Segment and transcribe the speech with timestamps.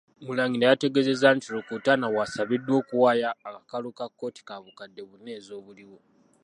[0.25, 3.89] Murangira yategeezezza nti, Rukutana bwasabiddwa okuwaayo akakalu
[4.47, 5.99] ka bukadde buna ezaabuliwo.